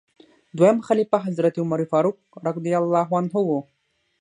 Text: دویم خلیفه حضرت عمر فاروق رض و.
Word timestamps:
دویم 0.57 0.77
خلیفه 0.87 1.17
حضرت 1.27 1.55
عمر 1.63 1.79
فاروق 1.91 2.17
رض 2.45 2.57
و. 3.49 3.51